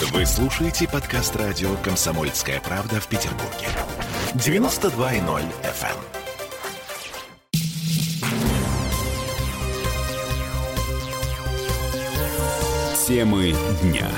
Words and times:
Вы 0.00 0.24
слушаете 0.26 0.88
подкаст 0.88 1.34
радио 1.34 1.74
«Комсомольская 1.82 2.60
правда» 2.60 3.00
в 3.00 3.08
Петербурге. 3.08 3.66
92.0 4.34 5.42
FM. 5.64 5.98
Темы 13.08 13.52
дня. 13.82 14.08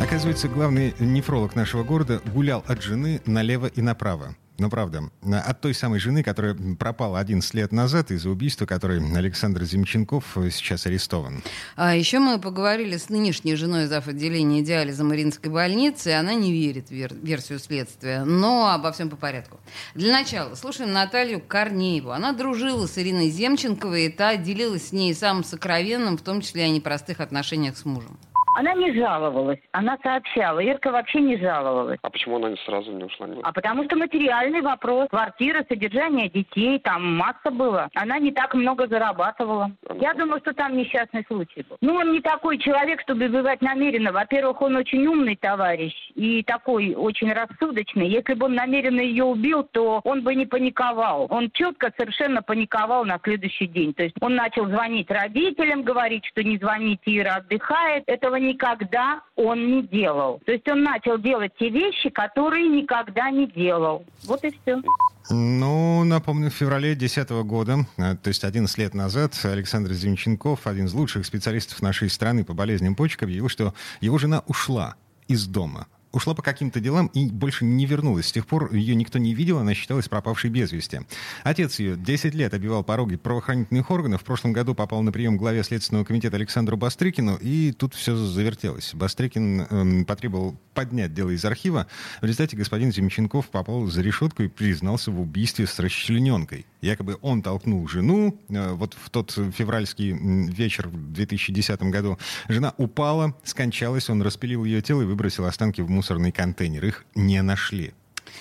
Оказывается, 0.00 0.48
главный 0.48 0.94
нефролог 0.98 1.54
нашего 1.54 1.84
города 1.84 2.22
гулял 2.32 2.64
от 2.66 2.82
жены 2.82 3.20
налево 3.26 3.66
и 3.66 3.82
направо. 3.82 4.34
Ну, 4.58 4.70
правда, 4.70 5.04
от 5.22 5.60
той 5.60 5.72
самой 5.72 6.00
жены, 6.00 6.24
которая 6.24 6.54
пропала 6.54 7.20
11 7.20 7.54
лет 7.54 7.70
назад 7.70 8.10
из-за 8.10 8.28
убийства, 8.28 8.66
которой 8.66 8.98
Александр 9.16 9.62
Земченков 9.64 10.36
сейчас 10.50 10.84
арестован. 10.86 11.44
А 11.76 11.94
еще 11.94 12.18
мы 12.18 12.40
поговорили 12.40 12.96
с 12.96 13.08
нынешней 13.08 13.54
женой 13.54 13.86
зав. 13.86 14.08
отделения 14.08 14.62
диализа 14.62 15.04
Мариинской 15.04 15.50
больницы, 15.50 16.10
и 16.10 16.12
она 16.12 16.34
не 16.34 16.52
верит 16.52 16.88
в 16.88 16.92
вер- 16.92 17.16
версию 17.22 17.60
следствия. 17.60 18.24
Но 18.24 18.70
обо 18.72 18.90
всем 18.90 19.10
по 19.10 19.16
порядку. 19.16 19.60
Для 19.94 20.12
начала 20.12 20.54
слушаем 20.56 20.92
Наталью 20.92 21.40
Корнееву. 21.40 22.10
Она 22.10 22.32
дружила 22.32 22.86
с 22.86 22.98
Ириной 22.98 23.30
Земченковой, 23.30 24.06
и 24.06 24.08
та 24.08 24.36
делилась 24.36 24.88
с 24.88 24.92
ней 24.92 25.14
самым 25.14 25.44
сокровенным, 25.44 26.18
в 26.18 26.22
том 26.22 26.40
числе 26.40 26.64
о 26.64 26.68
непростых 26.68 27.20
отношениях 27.20 27.76
с 27.78 27.84
мужем. 27.84 28.18
Она 28.58 28.74
не 28.74 28.92
жаловалась, 28.92 29.60
она 29.70 29.96
сообщала. 30.02 30.58
Ирка 30.58 30.90
вообще 30.90 31.20
не 31.20 31.36
жаловалась. 31.36 32.00
А 32.02 32.10
почему 32.10 32.38
она 32.38 32.56
сразу 32.66 32.90
не 32.90 33.04
ушла? 33.04 33.28
А 33.44 33.52
потому 33.52 33.84
что 33.84 33.94
материальный 33.94 34.62
вопрос, 34.62 35.08
квартира, 35.10 35.64
содержание 35.68 36.28
детей, 36.28 36.80
там 36.80 37.18
масса 37.18 37.52
было. 37.52 37.88
Она 37.94 38.18
не 38.18 38.32
так 38.32 38.54
много 38.54 38.88
зарабатывала. 38.88 39.70
Я 40.00 40.12
думаю, 40.14 40.40
что 40.40 40.54
там 40.54 40.76
несчастный 40.76 41.24
случай 41.28 41.64
был. 41.68 41.76
Ну, 41.80 41.94
он 41.94 42.10
не 42.10 42.20
такой 42.20 42.58
человек, 42.58 43.00
чтобы 43.02 43.26
убивать 43.26 43.62
намеренно. 43.62 44.10
Во-первых, 44.10 44.60
он 44.60 44.74
очень 44.74 45.06
умный 45.06 45.36
товарищ 45.36 45.94
и 46.16 46.42
такой 46.42 46.96
очень 46.96 47.32
рассудочный. 47.32 48.08
Если 48.08 48.34
бы 48.34 48.46
он 48.46 48.56
намеренно 48.56 49.00
ее 49.00 49.22
убил, 49.22 49.62
то 49.62 50.00
он 50.02 50.22
бы 50.22 50.34
не 50.34 50.46
паниковал. 50.46 51.28
Он 51.30 51.48
четко 51.52 51.92
совершенно 51.96 52.42
паниковал 52.42 53.04
на 53.04 53.20
следующий 53.22 53.68
день. 53.68 53.94
То 53.94 54.02
есть 54.02 54.16
он 54.20 54.34
начал 54.34 54.66
звонить 54.66 55.08
родителям, 55.12 55.84
говорить, 55.84 56.24
что 56.26 56.42
не 56.42 56.58
звоните, 56.58 57.16
Ира 57.18 57.36
отдыхает. 57.36 58.02
Этого 58.08 58.47
никогда 58.48 59.20
он 59.36 59.66
не 59.66 59.82
делал. 59.82 60.40
То 60.44 60.52
есть 60.52 60.68
он 60.68 60.82
начал 60.82 61.18
делать 61.18 61.52
те 61.58 61.68
вещи, 61.68 62.10
которые 62.10 62.68
никогда 62.68 63.30
не 63.30 63.46
делал. 63.46 64.04
Вот 64.24 64.44
и 64.44 64.50
все. 64.50 64.82
Ну, 65.30 66.04
напомню, 66.04 66.50
в 66.50 66.54
феврале 66.54 66.94
2010 66.94 67.30
года, 67.44 67.78
э, 67.98 68.16
то 68.16 68.28
есть 68.28 68.44
11 68.44 68.78
лет 68.78 68.94
назад, 68.94 69.38
Александр 69.44 69.92
Земченков, 69.92 70.66
один 70.66 70.86
из 70.86 70.94
лучших 70.94 71.26
специалистов 71.26 71.82
нашей 71.82 72.08
страны 72.08 72.44
по 72.44 72.54
болезням 72.54 72.94
почек, 72.94 73.24
объявил, 73.24 73.48
что 73.48 73.74
его 74.00 74.16
жена 74.16 74.42
ушла 74.46 74.94
из 75.26 75.46
дома 75.46 75.86
ушла 76.18 76.34
по 76.34 76.42
каким-то 76.42 76.80
делам 76.80 77.06
и 77.14 77.30
больше 77.30 77.64
не 77.64 77.86
вернулась. 77.86 78.26
С 78.26 78.32
тех 78.32 78.46
пор 78.46 78.74
ее 78.74 78.94
никто 78.94 79.18
не 79.18 79.34
видел, 79.34 79.58
она 79.58 79.72
считалась 79.72 80.08
пропавшей 80.08 80.50
без 80.50 80.72
вести. 80.72 81.00
Отец 81.44 81.78
ее 81.78 81.96
10 81.96 82.34
лет 82.34 82.52
обивал 82.54 82.82
пороги 82.82 83.16
правоохранительных 83.16 83.90
органов. 83.90 84.22
В 84.22 84.24
прошлом 84.24 84.52
году 84.52 84.74
попал 84.74 85.02
на 85.02 85.12
прием 85.12 85.36
к 85.36 85.38
главе 85.38 85.62
Следственного 85.62 86.04
комитета 86.04 86.36
Александру 86.36 86.76
Бастрыкину, 86.76 87.36
и 87.36 87.72
тут 87.72 87.94
все 87.94 88.16
завертелось. 88.16 88.94
Бастрыкин 88.94 89.60
эм, 89.62 90.04
потребовал 90.04 90.56
поднять 90.78 91.12
дело 91.12 91.30
из 91.30 91.44
архива. 91.44 91.88
В 92.20 92.24
результате 92.24 92.56
господин 92.56 92.92
Земченков 92.92 93.48
попал 93.48 93.86
за 93.86 94.00
решетку 94.00 94.44
и 94.44 94.46
признался 94.46 95.10
в 95.10 95.20
убийстве 95.20 95.66
с 95.66 95.76
расчлененкой. 95.80 96.66
Якобы 96.82 97.18
он 97.20 97.42
толкнул 97.42 97.88
жену. 97.88 98.40
Э, 98.48 98.74
вот 98.74 98.94
в 98.94 99.10
тот 99.10 99.32
февральский 99.32 100.12
вечер 100.12 100.86
в 100.86 101.12
2010 101.12 101.82
году 101.82 102.16
жена 102.48 102.74
упала, 102.76 103.34
скончалась, 103.42 104.08
он 104.08 104.22
распилил 104.22 104.64
ее 104.64 104.80
тело 104.80 105.02
и 105.02 105.04
выбросил 105.04 105.46
останки 105.46 105.80
в 105.80 105.90
мусорный 105.90 106.30
контейнер. 106.30 106.84
Их 106.84 107.04
не 107.16 107.42
нашли. 107.42 107.92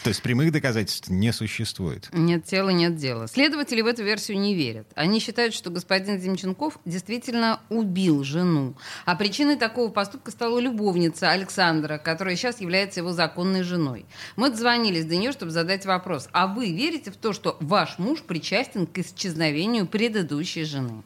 То 0.04 0.10
есть 0.10 0.22
прямых 0.22 0.52
доказательств 0.52 1.10
не 1.10 1.34
существует. 1.34 2.10
Нет 2.14 2.46
тела, 2.46 2.70
нет 2.70 2.96
дела. 2.96 3.28
Следователи 3.28 3.82
в 3.82 3.88
эту 3.88 4.04
версию 4.04 4.40
не 4.40 4.56
верят. 4.56 4.88
Они 4.96 5.20
считают, 5.20 5.54
что 5.54 5.70
господин 5.70 6.20
Земченков 6.20 6.80
действительно 6.86 7.60
убил 7.70 8.24
жену. 8.24 8.76
А 9.06 9.16
причиной 9.16 9.58
такого 9.58 9.90
поступка 9.90 10.32
стала 10.32 10.60
любовница 10.60 11.32
Александра, 11.32 11.98
которая 11.98 12.36
сейчас 12.36 12.62
является 12.62 13.00
его 13.00 13.12
законной 13.12 13.64
женой. 13.64 14.06
Мы 14.36 14.50
дозвонились 14.50 15.06
до 15.06 15.18
нее, 15.18 15.32
чтобы 15.32 15.52
задать 15.52 15.86
вопрос. 15.86 16.30
А 16.32 16.48
вы 16.48 16.72
верите 16.72 17.12
в 17.12 17.18
то, 17.18 17.34
что 17.34 17.58
ваш 17.60 17.98
муж 17.98 18.22
причастен 18.22 18.88
к 18.88 18.98
исчезновению 19.00 19.88
предыдущей 19.88 20.64
жены? 20.64 21.04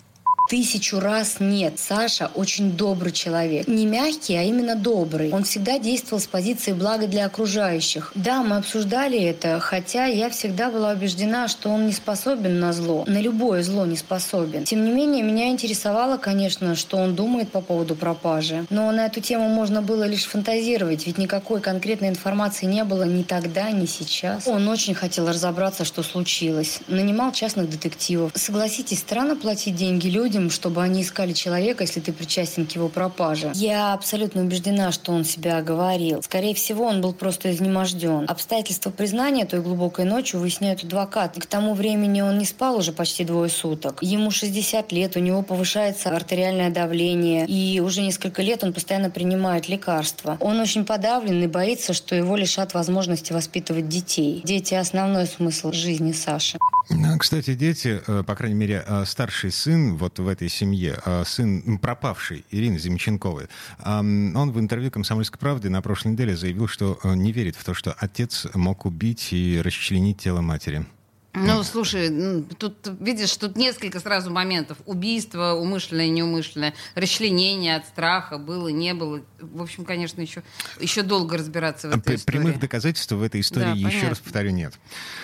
Тысячу 0.52 1.00
раз 1.00 1.38
нет. 1.40 1.76
Саша 1.80 2.30
очень 2.36 2.74
добрый 2.74 3.14
человек. 3.14 3.70
Не 3.70 3.86
мягкий, 3.86 4.36
а 4.36 4.44
именно 4.44 4.76
добрый. 4.76 5.32
Он 5.32 5.46
всегда 5.46 5.80
действовал 5.80 6.20
с 6.20 6.28
позиции 6.28 6.74
блага 6.74 7.08
для 7.08 7.26
окружающих. 7.26 8.12
Да, 8.16 8.44
мы 8.44 8.58
обсуждали 8.58 9.18
это, 9.18 9.62
хотя 9.62 10.08
я 10.08 10.30
всегда 10.30 10.70
была 10.70 10.92
убеждена, 10.92 11.48
что 11.48 11.70
он 11.70 11.88
не 11.88 11.94
способен 11.94 12.60
на 12.60 12.74
зло. 12.74 13.06
На 13.08 13.22
любое 13.22 13.64
зло 13.64 13.86
не 13.86 13.96
способен. 13.96 14.66
Тем 14.66 14.84
не 14.84 14.92
менее, 14.92 15.24
меня 15.24 15.48
интересовало, 15.48 16.18
конечно, 16.18 16.76
что 16.76 16.98
он 16.98 17.16
думает 17.16 17.50
по 17.50 17.62
поводу 17.62 17.96
пропажи. 17.96 18.66
Но 18.70 18.92
на 18.92 19.06
эту 19.06 19.22
тему 19.22 19.48
можно 19.48 19.82
было 19.82 20.04
лишь 20.04 20.26
фантазировать, 20.26 21.08
ведь 21.08 21.18
никакой 21.18 21.62
конкретной 21.62 22.10
информации 22.10 22.66
не 22.66 22.84
было 22.84 23.04
ни 23.04 23.24
тогда, 23.24 23.72
ни 23.72 23.86
сейчас. 23.86 24.46
Он 24.50 24.68
очень 24.68 24.96
хотел 24.96 25.30
разобраться, 25.30 25.86
что 25.86 26.04
случилось. 26.04 26.82
Нанимал 26.90 27.32
частных 27.32 27.70
детективов. 27.70 28.34
Согласитесь, 28.36 29.00
странно 29.00 29.38
платить 29.38 29.78
деньги 29.78 30.10
людям, 30.10 30.41
чтобы 30.50 30.82
они 30.82 31.02
искали 31.02 31.34
человека, 31.34 31.84
если 31.84 32.00
ты 32.00 32.12
причастен 32.12 32.66
к 32.66 32.72
его 32.72 32.90
пропаже. 32.90 33.52
Я 33.56 33.94
абсолютно 33.94 34.42
убеждена, 34.42 34.92
что 34.92 35.12
он 35.12 35.24
себя 35.26 35.58
оговорил. 35.58 36.22
Скорее 36.24 36.54
всего, 36.54 36.86
он 36.86 37.02
был 37.02 37.14
просто 37.14 37.52
изнеможден. 37.52 38.26
Обстоятельства 38.28 38.90
признания 38.90 39.46
той 39.46 39.62
глубокой 39.62 40.06
ночью 40.06 40.40
выясняют 40.40 40.84
адвокат. 40.84 41.38
К 41.38 41.46
тому 41.46 41.74
времени 41.74 42.22
он 42.22 42.38
не 42.38 42.46
спал 42.46 42.78
уже 42.78 42.92
почти 42.92 43.24
двое 43.24 43.50
суток. 43.50 44.00
Ему 44.02 44.32
60 44.32 44.92
лет, 44.92 45.16
у 45.16 45.20
него 45.20 45.42
повышается 45.42 46.10
артериальное 46.10 46.70
давление, 46.70 47.46
и 47.46 47.80
уже 47.80 48.02
несколько 48.02 48.42
лет 48.42 48.64
он 48.64 48.74
постоянно 48.74 49.10
принимает 49.10 49.68
лекарства. 49.70 50.38
Он 50.40 50.60
очень 50.60 50.86
подавлен 50.86 51.44
и 51.44 51.48
боится, 51.48 51.94
что 51.94 52.16
его 52.16 52.36
лишат 52.36 52.74
возможности 52.74 53.34
воспитывать 53.34 53.88
детей. 53.88 54.42
Дети– 54.44 54.74
основной 54.76 55.28
смысл 55.28 55.72
жизни 55.72 56.12
Саши. 56.12 56.58
Ну, 56.94 57.18
кстати, 57.18 57.54
дети, 57.54 58.02
э, 58.06 58.24
по 58.24 58.36
крайней 58.36 58.56
мере, 58.56 58.84
э, 58.86 59.06
старший 59.06 59.52
сын 59.52 59.98
вот 59.98 60.20
в 60.20 60.28
этой 60.28 60.50
семье, 60.50 61.00
э, 61.06 61.24
сын 61.26 61.80
пропавший 61.80 62.46
Ирины 62.52 62.78
Земченковой, 62.80 63.48
он 63.84 64.52
в 64.52 64.60
интервью 64.60 64.92
«Комсомольской 64.92 65.40
правды» 65.40 65.70
на 65.70 65.82
прошлой 65.82 66.14
неделе 66.14 66.36
заявил, 66.36 66.68
что 66.68 67.00
не 67.04 67.32
верит 67.32 67.56
в 67.56 67.64
то, 67.64 67.74
что 67.74 67.96
отец 67.98 68.48
мог 68.54 68.86
убить 68.86 69.30
и 69.32 69.62
расчленить 69.62 70.20
тело 70.20 70.42
матери. 70.42 70.86
Ну, 71.34 71.64
слушай, 71.64 72.44
тут, 72.58 72.76
видишь, 73.00 73.36
тут 73.38 73.56
несколько 73.56 74.02
сразу 74.02 74.30
моментов. 74.30 74.78
Убийство, 74.86 75.54
умышленное, 75.54 76.10
неумышленное, 76.10 76.74
расчленение 76.94 77.78
от 77.78 77.88
страха, 77.88 78.38
было, 78.38 78.68
не 78.68 78.94
было. 78.94 79.22
В 79.40 79.62
общем, 79.62 79.86
конечно, 79.86 80.20
еще, 80.20 80.44
еще 80.80 81.04
долго 81.04 81.38
разбираться 81.38 81.88
в 81.88 81.98
этой 81.98 82.16
истории. 82.16 82.38
Прямых 82.38 82.60
доказательств 82.60 83.14
в 83.14 83.24
этой 83.24 83.40
истории, 83.40 83.66
да, 83.66 83.72
еще 83.72 83.88
понятно. 83.88 84.10
раз 84.10 84.20
повторю, 84.20 84.52
нет. 84.52 84.74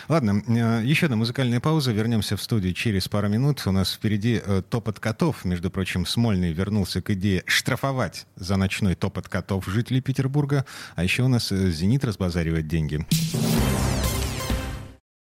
Ладно, 0.08 0.42
э, 0.48 0.82
еще 0.86 1.08
одна 1.08 1.18
музыкальная 1.18 1.60
пауза. 1.60 1.92
Вернемся 1.92 2.38
в 2.38 2.42
студию 2.42 2.74
через 2.74 3.10
пару 3.10 3.28
минут. 3.28 3.64
У 3.66 3.72
нас 3.72 3.92
впереди 3.92 4.42
э, 4.44 4.62
топот 4.68 5.00
котов. 5.00 5.44
Между 5.44 5.70
прочим, 5.70 6.06
Смольный 6.06 6.54
вернулся 6.54 7.02
к 7.02 7.10
идее 7.10 7.44
штрафовать 7.46 8.26
за 8.38 8.56
ночной 8.56 8.96
топот 8.96 9.28
котов 9.28 9.66
жителей 9.68 10.00
Петербурга. 10.00 10.66
А 10.96 11.04
еще 11.04 11.24
у 11.24 11.28
нас 11.28 11.52
э, 11.52 11.72
«Зенит» 11.72 12.06
разбазаривает 12.06 12.68
деньги. 12.68 13.06